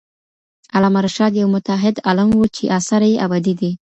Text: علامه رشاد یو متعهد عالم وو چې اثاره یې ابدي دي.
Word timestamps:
علامه 0.75 0.99
رشاد 1.05 1.33
یو 1.35 1.47
متعهد 1.55 1.95
عالم 2.07 2.29
وو 2.33 2.51
چې 2.55 2.63
اثاره 2.79 3.07
یې 3.11 3.21
ابدي 3.25 3.53
دي. 3.59 3.71